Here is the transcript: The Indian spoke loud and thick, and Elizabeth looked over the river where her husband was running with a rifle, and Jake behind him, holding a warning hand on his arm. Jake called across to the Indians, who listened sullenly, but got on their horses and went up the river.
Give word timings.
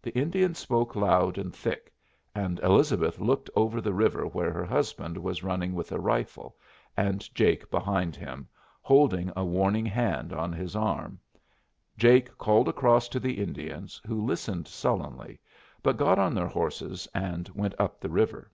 The 0.00 0.16
Indian 0.16 0.54
spoke 0.54 0.94
loud 0.94 1.36
and 1.36 1.52
thick, 1.52 1.92
and 2.32 2.60
Elizabeth 2.60 3.18
looked 3.18 3.50
over 3.56 3.80
the 3.80 3.92
river 3.92 4.24
where 4.24 4.52
her 4.52 4.64
husband 4.64 5.18
was 5.18 5.42
running 5.42 5.74
with 5.74 5.90
a 5.90 5.98
rifle, 5.98 6.54
and 6.96 7.28
Jake 7.34 7.68
behind 7.68 8.14
him, 8.14 8.46
holding 8.82 9.32
a 9.34 9.44
warning 9.44 9.86
hand 9.86 10.32
on 10.32 10.52
his 10.52 10.76
arm. 10.76 11.18
Jake 11.98 12.38
called 12.38 12.68
across 12.68 13.08
to 13.08 13.18
the 13.18 13.40
Indians, 13.42 14.00
who 14.06 14.24
listened 14.24 14.68
sullenly, 14.68 15.40
but 15.82 15.96
got 15.96 16.20
on 16.20 16.36
their 16.36 16.46
horses 16.46 17.08
and 17.12 17.48
went 17.48 17.74
up 17.80 17.98
the 17.98 18.10
river. 18.10 18.48